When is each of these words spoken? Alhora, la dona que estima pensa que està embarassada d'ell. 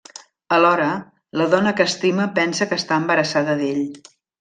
Alhora, 0.55 0.87
la 1.41 1.47
dona 1.53 1.75
que 1.81 1.87
estima 1.93 2.29
pensa 2.41 2.71
que 2.73 2.83
està 2.83 3.03
embarassada 3.05 3.61
d'ell. 3.63 3.89